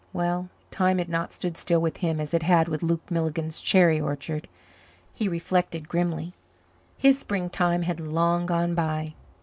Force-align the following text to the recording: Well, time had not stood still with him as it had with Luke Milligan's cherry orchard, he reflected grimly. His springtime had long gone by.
Well, 0.13 0.49
time 0.71 0.97
had 0.97 1.09
not 1.09 1.31
stood 1.31 1.55
still 1.57 1.79
with 1.79 1.97
him 1.97 2.19
as 2.19 2.33
it 2.33 2.41
had 2.41 2.67
with 2.67 2.81
Luke 2.81 3.11
Milligan's 3.11 3.61
cherry 3.61 4.01
orchard, 4.01 4.47
he 5.13 5.27
reflected 5.27 5.87
grimly. 5.87 6.33
His 6.97 7.19
springtime 7.19 7.83
had 7.83 7.99
long 7.99 8.47
gone 8.47 8.73
by. 8.73 9.13